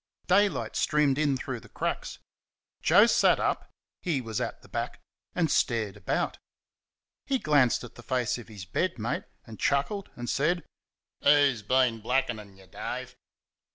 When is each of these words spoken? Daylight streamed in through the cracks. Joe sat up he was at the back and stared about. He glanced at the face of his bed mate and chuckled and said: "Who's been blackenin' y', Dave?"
Daylight 0.25 0.75
streamed 0.75 1.19
in 1.19 1.37
through 1.37 1.59
the 1.59 1.69
cracks. 1.69 2.17
Joe 2.81 3.05
sat 3.05 3.39
up 3.39 3.69
he 4.01 4.19
was 4.19 4.41
at 4.41 4.63
the 4.63 4.67
back 4.67 4.99
and 5.35 5.51
stared 5.51 5.95
about. 5.95 6.39
He 7.27 7.37
glanced 7.37 7.83
at 7.83 7.93
the 7.93 8.01
face 8.01 8.39
of 8.39 8.47
his 8.47 8.65
bed 8.65 8.97
mate 8.97 9.25
and 9.45 9.59
chuckled 9.59 10.09
and 10.15 10.27
said: 10.27 10.63
"Who's 11.23 11.61
been 11.61 12.01
blackenin' 12.01 12.57
y', 12.57 12.65
Dave?" 12.65 13.15